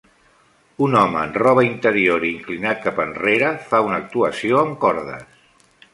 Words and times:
Un 0.85 0.95
home 1.01 1.19
en 1.25 1.35
roba 1.41 1.65
interior 1.67 2.25
i 2.29 2.33
inclinat 2.37 2.81
cap 2.87 3.03
enrere 3.05 3.53
fa 3.69 3.83
una 3.91 4.03
actuació 4.05 4.63
amb 4.63 4.79
cordes. 4.87 5.41